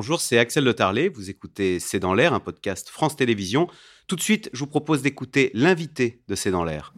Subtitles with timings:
[0.00, 1.10] bonjour, c'est Axel Le Tarlet.
[1.10, 3.68] Vous écoutez C'est dans l'air, un podcast France Télévisions.
[4.06, 6.94] Tout de suite, je vous propose d'écouter l'invité de C'est dans l'air.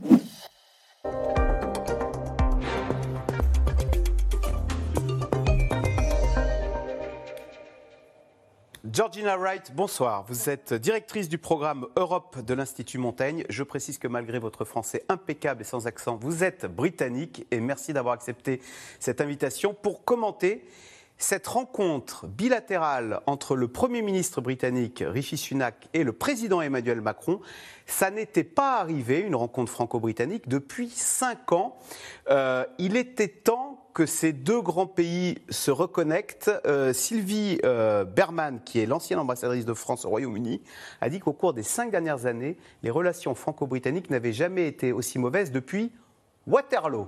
[8.93, 10.25] Georgina Wright, bonsoir.
[10.29, 13.45] Vous êtes directrice du programme Europe de l'Institut Montaigne.
[13.49, 17.93] Je précise que malgré votre français impeccable et sans accent, vous êtes britannique et merci
[17.93, 18.61] d'avoir accepté
[19.01, 20.65] cette invitation pour commenter
[21.23, 27.41] cette rencontre bilatérale entre le Premier ministre britannique Rishi Sunak et le président Emmanuel Macron,
[27.87, 31.77] ça n'était pas arrivé, une rencontre franco-britannique, depuis cinq ans.
[32.29, 36.51] Euh, il était temps que ces deux grands pays se reconnectent.
[36.67, 40.61] Euh, Sylvie euh, Berman, qui est l'ancienne ambassadrice de France au Royaume-Uni,
[41.01, 45.21] a dit qu'au cours des cinq dernières années, les relations franco-britanniques n'avaient jamais été aussi
[45.21, 45.93] mauvaises depuis
[46.49, 47.07] Waterloo.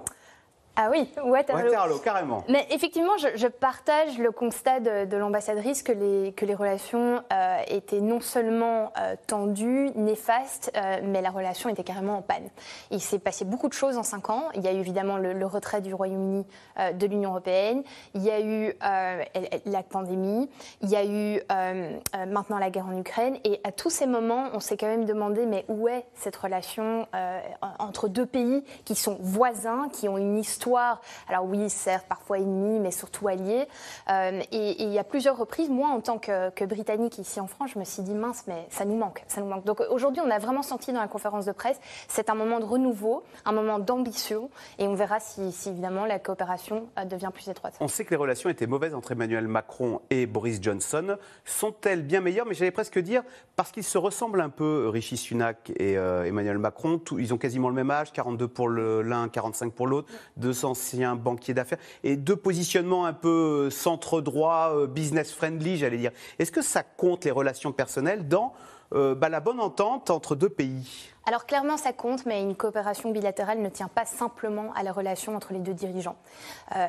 [0.76, 1.70] Ah oui, Waterloo.
[1.70, 2.44] Waterloo, carrément.
[2.48, 8.00] Mais effectivement, je, partage le constat de, l'ambassadrice que les, que les relations euh, étaient
[8.00, 12.48] non seulement euh, tendues, néfastes, euh, mais la relation était carrément en panne.
[12.90, 14.48] Il s'est passé beaucoup de choses en cinq ans.
[14.54, 16.46] Il y a eu évidemment le, retrait du Royaume-Uni
[16.94, 17.82] de l'Union européenne.
[18.14, 18.72] Il y a eu
[19.66, 20.48] la pandémie.
[20.80, 21.40] Il y a eu
[22.26, 23.36] maintenant la guerre en Ukraine.
[23.44, 27.06] Et à tous ces moments, on s'est quand même demandé, mais où est cette relation
[27.78, 30.63] entre deux pays qui sont voisins, qui ont une histoire
[31.28, 33.66] alors oui, certes, parfois ennemis, mais surtout alliés.
[34.10, 37.70] Euh, et, il y a plusieurs reprises, moi, en tant que, Britannique ici en France,
[37.74, 39.64] je me suis dit, mince, mais ça nous manque, ça nous manque.
[39.64, 42.64] Donc aujourd'hui, on a vraiment senti dans la conférence de presse, c'est un moment de
[42.64, 47.76] renouveau, un moment d'ambition, et on verra si, évidemment la coopération euh, devient plus étroite.
[47.80, 51.16] On sait que les relations étaient mauvaises entre Emmanuel Macron et Boris Johnson.
[51.44, 52.46] Sont-elles bien meilleures?
[52.46, 53.22] Mais j'allais presque dire,
[53.56, 57.68] parce qu'ils se ressemblent un peu, Rishi Sunak et euh, Emmanuel Macron, ils ont quasiment
[57.68, 60.08] le même âge, 42 pour l'un, 45 pour l'autre,
[60.62, 66.12] anciens banquiers d'affaires, et deux positionnements un peu centre-droit, euh, business-friendly, j'allais dire.
[66.38, 68.52] Est-ce que ça compte les relations personnelles dans
[68.92, 71.13] euh, bah, la bonne entente entre deux pays?
[71.26, 75.34] Alors clairement, ça compte, mais une coopération bilatérale ne tient pas simplement à la relation
[75.34, 76.16] entre les deux dirigeants.
[76.76, 76.86] Euh,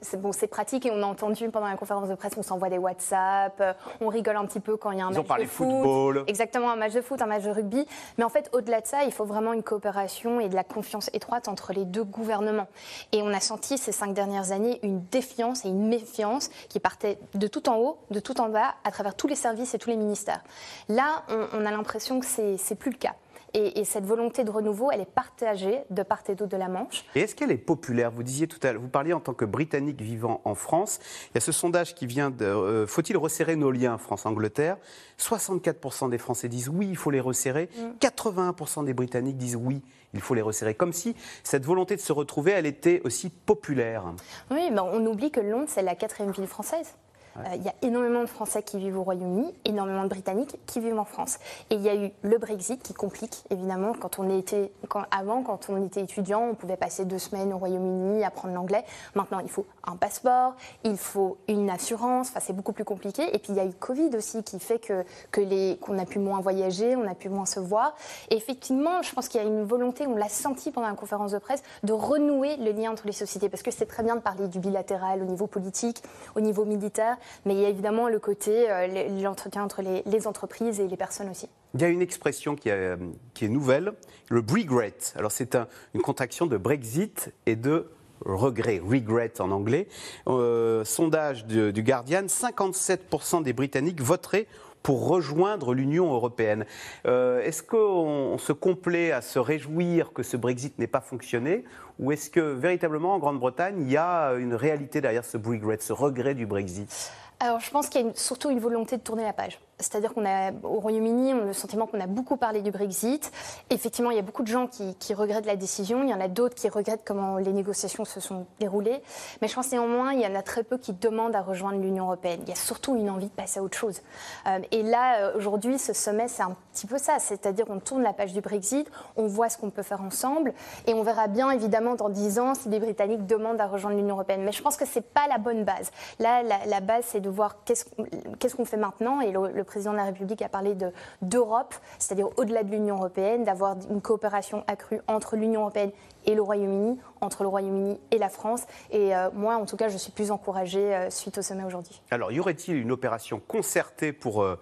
[0.00, 2.68] c'est bon, c'est pratique et on a entendu pendant la conférence de presse, on s'envoie
[2.68, 5.46] des WhatsApp, euh, on rigole un petit peu quand il y a un match de
[5.46, 6.24] foot, football.
[6.26, 7.86] exactement un match de foot, un match de rugby.
[8.18, 11.08] Mais en fait, au-delà de ça, il faut vraiment une coopération et de la confiance
[11.12, 12.68] étroite entre les deux gouvernements.
[13.12, 17.18] Et on a senti ces cinq dernières années une défiance et une méfiance qui partait
[17.34, 19.90] de tout en haut, de tout en bas, à travers tous les services et tous
[19.90, 20.42] les ministères.
[20.88, 23.14] Là, on, on a l'impression que c'est plus le cas.
[23.56, 27.04] Et, cette volonté de renouveau, elle est partagée de part et d'autre de la Manche.
[27.14, 28.10] Et est-ce qu'elle est populaire?
[28.10, 30.98] Vous disiez tout à l'heure, vous parliez en tant que Britannique vivant en France.
[31.30, 34.76] Il y a ce sondage qui vient de euh, faut-il resserrer nos liens France-Angleterre?
[35.20, 37.68] 64% des Français disent oui, il faut les resserrer.
[38.00, 38.86] 81% mm.
[38.86, 39.82] des Britanniques disent oui,
[40.14, 40.74] il faut les resserrer.
[40.74, 41.14] Comme si
[41.44, 44.04] cette volonté de se retrouver, elle était aussi populaire.
[44.50, 46.94] Oui, ben on oublie que Londres, c'est la quatrième ville française.
[47.36, 50.80] Euh, il y a énormément de Français qui vivent au Royaume-Uni, énormément de Britanniques qui
[50.80, 51.38] vivent en France.
[51.70, 54.70] Et il y a eu le Brexit qui complique, évidemment, quand on était,
[55.10, 58.84] avant, quand on était étudiant, on pouvait passer deux semaines au Royaume-Uni, apprendre l'anglais.
[59.14, 63.34] Maintenant, il faut un passeport, il faut une assurance, enfin, c'est beaucoup plus compliqué.
[63.34, 66.06] Et puis, il y a eu Covid aussi qui fait que, que les, qu'on a
[66.06, 67.94] pu moins voyager, on a pu moins se voir.
[68.30, 71.32] Et effectivement, je pense qu'il y a une volonté, on l'a senti pendant la conférence
[71.32, 73.48] de presse, de renouer le lien entre les sociétés.
[73.48, 76.02] Parce que c'est très bien de parler du bilatéral au niveau politique,
[76.36, 80.80] au niveau militaire, mais il y a évidemment le côté, euh, l'entretien entre les, entreprises
[80.80, 81.48] et les personnes aussi.
[81.74, 83.92] Il y a une expression qui, est nouvelle,
[84.30, 84.94] le regret.
[85.16, 85.56] Alors c'est
[85.94, 87.88] une contraction de Brexit et de
[88.24, 89.88] regret, regret en anglais.
[90.28, 94.46] Euh, sondage du, Guardian, 57% des Britanniques voteraient
[94.82, 96.66] pour rejoindre l'Union européenne.
[97.06, 101.64] Euh, est-ce qu'on se complaît à se réjouir que ce Brexit n'ait pas fonctionné
[101.98, 105.92] ou est-ce que véritablement en Grande-Bretagne, il y a une réalité derrière ce regret, ce
[105.92, 107.12] regret du Brexit?
[107.40, 109.60] Alors, je pense qu'il y a surtout une volonté de tourner la page.
[109.78, 113.32] C'est-à-dire qu'on a, au Royaume-Uni, on a le sentiment qu'on a beaucoup parlé du Brexit.
[113.70, 116.02] Effectivement, il y a beaucoup de gens qui, regrettent la décision.
[116.04, 119.02] Il y en a d'autres qui regrettent comment les négociations se sont déroulées.
[119.42, 122.04] Mais je pense néanmoins, il y en a très peu qui demandent à rejoindre l'Union
[122.04, 122.40] européenne.
[122.44, 124.00] Il y a surtout une envie de passer à autre chose.
[124.46, 127.18] Euh, et là, euh, aujourd'hui, ce sommet, c'est un petit peu ça.
[127.18, 130.54] C'est-à-dire, on tourne la page du Brexit, on voit ce qu'on peut faire ensemble,
[130.86, 134.14] et on verra bien, évidemment, dans dix ans, si les Britanniques demandent à rejoindre l'Union
[134.14, 134.42] européenne.
[134.44, 135.90] Mais je pense que c'est pas la bonne base.
[136.18, 139.20] Là, la, base, c'est de voir qu'est-ce qu'on fait maintenant.
[139.20, 140.76] Et le le président de la République a parlé
[141.22, 145.90] d'Europe, c'est-à-dire au-delà de l'Union européenne, d'avoir une coopération accrue entre l'Union européenne
[146.26, 148.62] et le Royaume-Uni, entre le Royaume-Uni et la France.
[148.90, 152.00] Et euh, moi, en tout cas, je suis plus encouragée euh, suite au sommet aujourd'hui.
[152.10, 154.58] Alors, y aurait-il une opération concertée pour euh,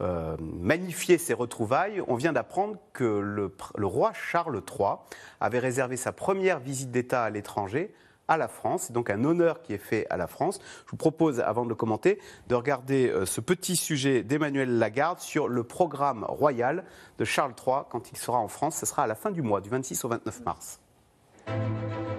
[0.00, 4.96] magnifier ces retrouvailles On vient d'apprendre que le, le, roi Charles III
[5.40, 7.92] avait réservé sa première visite d'État à l'étranger
[8.28, 8.84] à la France.
[8.86, 10.60] C'est donc un honneur qui est fait à la France.
[10.86, 15.18] Je vous propose, avant de le commenter, de regarder euh, ce petit sujet d'Emmanuel Lagarde
[15.18, 16.84] sur le programme royal
[17.18, 18.76] de Charles III quand il sera en France.
[18.76, 20.80] Ce sera à la fin du mois, du 26 au 29 mars.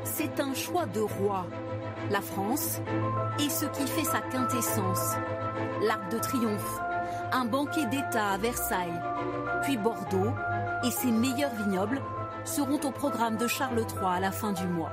[0.03, 1.45] C'est un choix de roi.
[2.09, 2.81] La France
[3.39, 5.15] et ce qui fait sa quintessence.
[5.83, 6.81] L'Arc de Triomphe,
[7.31, 9.01] un banquet d'État à Versailles,
[9.63, 10.31] puis Bordeaux
[10.85, 12.01] et ses meilleurs vignobles
[12.45, 14.91] seront au programme de Charles III à la fin du mois.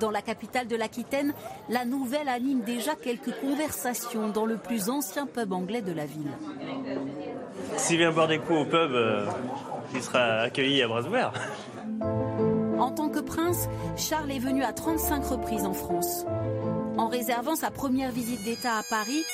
[0.00, 1.32] Dans la capitale de l'Aquitaine,
[1.68, 6.32] la nouvelle anime déjà quelques conversations dans le plus ancien pub anglais de la ville.
[7.76, 9.26] S'il vient boire des coups au pub, euh,
[9.94, 11.32] il sera accueilli à bras ouverts.
[12.78, 16.26] En tant que prince, Charles est venu à 35 reprises en France.
[16.96, 19.24] En réservant sa première visite d'État à Paris,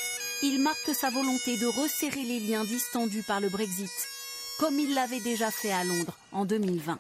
[0.43, 3.91] il marque sa volonté de resserrer les liens distendus par le Brexit,
[4.59, 6.99] comme il l'avait déjà fait à Londres en 2020.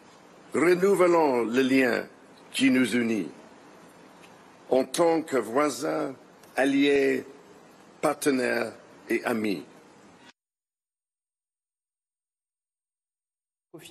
[0.54, 2.06] Renouvelons le lien
[2.52, 3.28] qui nous unit
[4.68, 6.14] en tant que voisins,
[6.56, 7.24] alliés,
[8.00, 8.72] partenaires
[9.08, 9.64] et amis.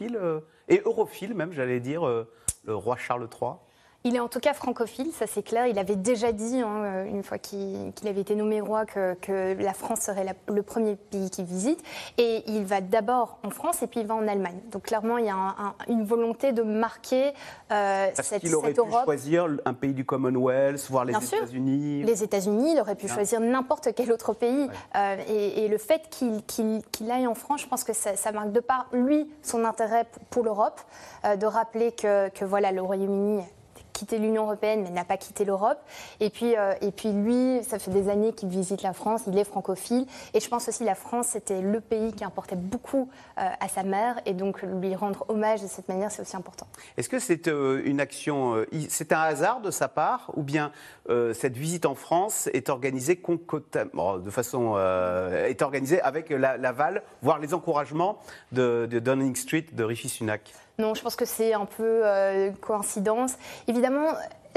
[0.01, 2.31] Euh, et europhile même, j'allais dire, euh,
[2.65, 3.53] le roi Charles III
[4.05, 5.67] il est en tout cas francophile, ça c'est clair.
[5.67, 9.73] Il avait déjà dit, hein, euh, une fois qu'il avait été nommé roi, que, la
[9.73, 11.83] France serait le premier pays qu'il visite.
[12.17, 14.59] Et il va d'abord en France et puis il va en Allemagne.
[14.71, 15.55] Donc clairement, il y a
[15.89, 17.33] une volonté de marquer
[17.71, 22.03] euh, Parce qu'il aurait pu choisir un pays du Commonwealth, voire les États-Unis.
[22.03, 24.69] Les États-Unis, il aurait pu choisir n'importe quel autre pays.
[24.95, 28.87] Euh, et, le fait qu'il aille en France, je pense que ça, marque de part,
[28.93, 30.81] lui, son intérêt pour l'Europe,
[31.23, 33.43] de rappeler que, que voilà, le Royaume-Uni
[33.93, 35.79] quitté l'Union européenne, mais n'a pas quitté l'Europe.
[36.19, 39.37] Et puis, euh, et puis lui, ça fait des années qu'il visite la France, il
[39.37, 40.05] est francophile.
[40.33, 43.83] Et je pense aussi la France, c'était le pays qui importait beaucoup euh, à sa
[43.83, 44.19] mère.
[44.25, 46.67] Et donc, lui rendre hommage de cette manière, c'est aussi important.
[46.97, 50.71] Est-ce que c'est euh, une action, c'est un hasard de sa part, ou bien
[51.33, 58.19] cette visite en France est organisée de façon, est organisée avec l'aval, voire les encouragements
[58.51, 60.53] de, de Downing Street de Rishi Sunak?
[60.79, 63.33] Non, je pense que c'est un peu euh, coïncidence.
[63.67, 64.07] Évidemment,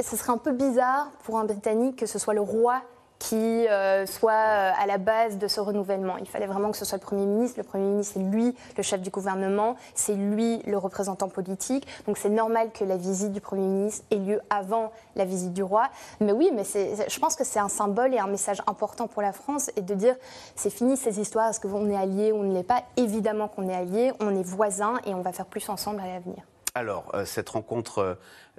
[0.02, 2.82] ce serait un peu bizarre pour un Britannique que ce soit le roi
[3.22, 6.16] qui euh, soit euh, à la base de ce renouvellement.
[6.16, 7.56] Il fallait vraiment que ce soit le Premier ministre.
[7.56, 11.86] Le Premier ministre, c'est lui le chef du gouvernement, c'est lui le représentant politique.
[12.06, 15.62] Donc c'est normal que la visite du Premier ministre ait lieu avant la visite du
[15.62, 15.88] roi.
[16.20, 19.32] Mais oui, mais je pense que c'est un symbole et un message important pour la
[19.32, 20.16] France et de dire
[20.56, 22.82] c'est fini ces histoires, est-ce qu'on est alliés ou on ne l'est pas?
[22.96, 26.42] Évidemment qu'on est alliés, on est voisins et on va faire plus ensemble à l'avenir.
[26.74, 28.14] Alors, euh, cette rencontre euh,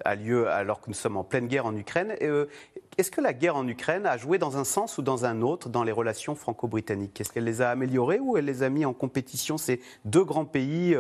[0.06, 2.14] a lieu alors que nous sommes en pleine guerre en Ukraine.
[2.22, 2.46] Euh,
[3.00, 5.68] est-ce que la guerre en Ukraine a joué dans un sens ou dans un autre
[5.68, 7.20] dans les relations franco-britanniques?
[7.20, 10.46] Est-ce qu'elle les a améliorées ou elle les a mis en compétition ces deux grands
[10.46, 10.96] pays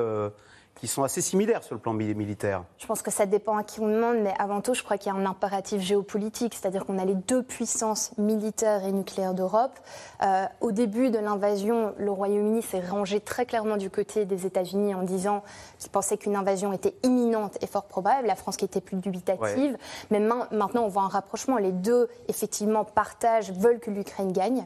[0.75, 3.79] qui sont assez similaires sur le plan militaire Je pense que ça dépend à qui
[3.79, 6.97] on demande, mais avant tout, je crois qu'il y a un impératif géopolitique, c'est-à-dire qu'on
[6.97, 9.79] a les deux puissances militaires et nucléaires d'Europe.
[10.23, 14.93] Euh, au début de l'invasion, le Royaume-Uni s'est rangé très clairement du côté des États-Unis
[14.95, 15.43] en disant
[15.79, 19.77] qu'il pensait qu'une invasion était imminente et fort probable, la France qui était plus dubitative.
[20.11, 21.57] Mais maintenant, on voit un rapprochement.
[21.57, 24.65] Les deux, effectivement, partagent, veulent que l'Ukraine gagne.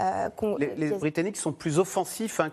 [0.00, 0.28] Euh,
[0.58, 2.50] les, Britanniques sont plus offensifs hein,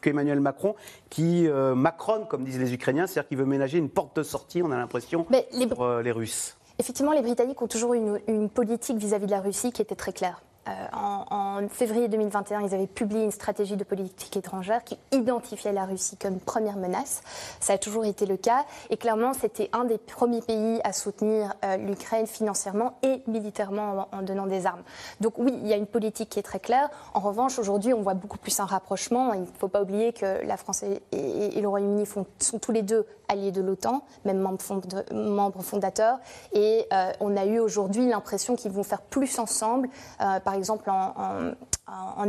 [0.00, 0.74] qu'Emmanuel Macron,
[1.10, 4.62] qui euh, macronne, comme disent les Ukrainiens, c'est-à-dire qu'il veut ménager une porte de sortie,
[4.62, 5.26] on a l'impression,
[5.68, 6.56] pour euh, les Russes.
[6.78, 9.82] Effectivement, les Britanniques ont toujours une, une politique vis à -vis de la Russie qui
[9.82, 10.42] était très claire.
[10.68, 11.24] Euh, en,
[11.68, 16.38] février 2021, ils avaient publié une stratégie de politique étrangère qui identifiait la Russie comme
[16.38, 17.22] première menace.
[17.60, 18.64] Ça a toujours été le cas.
[18.90, 24.22] Et clairement, c'était un des premiers pays à soutenir euh, l'Ukraine financièrement et militairement en,
[24.22, 24.82] donnant des armes.
[25.20, 26.88] Donc oui, il y a une politique qui est très claire.
[27.14, 29.32] En revanche, aujourd'hui, on voit beaucoup plus un rapprochement.
[29.34, 33.06] Il ne faut pas oublier que la France et, le Royaume-Uni sont tous les deux
[33.28, 36.18] alliés de l'OTAN, même membres, fondateurs.
[36.52, 39.88] Et euh, on a eu aujourd'hui l'impression qu'ils vont faire plus ensemble.
[40.18, 41.45] par exemple en,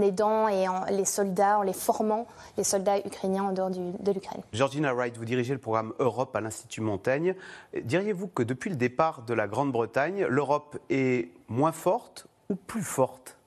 [0.02, 4.42] aidant et en les soldats, en les formant, les soldats ukrainiens en dehors de l'Ukraine.
[4.54, 7.36] Georgina Wright, vous dirigez le programme Europe à l'Institut Montaigne.
[7.82, 13.38] Diriez-vous que depuis le départ de la Grande-Bretagne, l'Europe est moins forte ou plus forte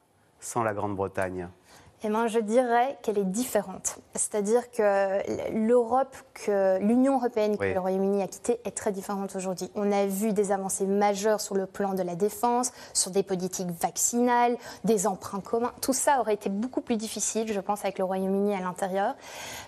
[0.41, 1.49] sans la Grande-Bretagne?
[2.03, 3.99] Eh ben, je dirais qu'elle est différente.
[4.15, 5.21] C'est-à-dire que
[5.53, 9.71] l'Europe, que l'Union européenne que le Royaume-Uni a quittée est très différente aujourd'hui.
[9.75, 13.71] On a vu des avancées majeures sur le plan de la défense, sur des politiques
[13.71, 15.73] vaccinales, des emprunts communs.
[15.83, 19.15] Tout ça aurait été beaucoup plus difficile, je pense, avec le Royaume-Uni à l'intérieur.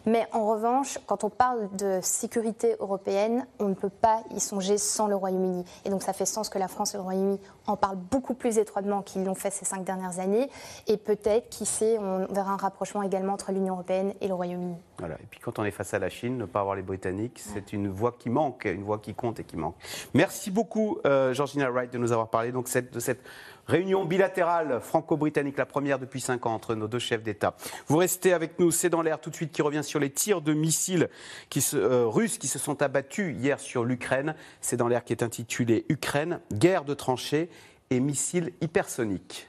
[0.06, 4.78] Mais en revanche, quand on parle de sécurité européenne, on ne peut pas y songer
[4.78, 5.64] sans le Royaume-Uni.
[5.84, 8.58] Et donc ça fait sens que la France et le Royaume-Uni en parlent beaucoup plus
[8.58, 10.50] étroitement qu'ils l'ont fait ces cinq dernières années.
[10.86, 14.76] Et peut-être, qui sait, on vers un rapprochement également entre l'Union européenne et le Royaume-Uni.
[14.98, 15.14] Voilà.
[15.14, 17.72] Et puis quand on est face à la Chine, ne pas avoir les Britanniques, c'est
[17.72, 19.76] une voix qui manque, une voix qui compte et qui manque.
[20.14, 23.20] Merci beaucoup, euh, Georgina Wright, de nous avoir parlé donc, de cette
[23.66, 27.54] réunion bilatérale franco-britannique, la première depuis cinq ans entre nos deux chefs d'État.
[27.86, 30.40] Vous restez avec nous, c'est dans l'air tout de suite qui revient sur les tirs
[30.40, 31.08] de missiles
[31.48, 34.34] qui euh, russes qui se sont abattus hier sur l'Ukraine.
[34.60, 37.50] C'est dans l'air qui est intitulé Ukraine, guerre de tranchées
[37.90, 39.48] et missiles hypersoniques.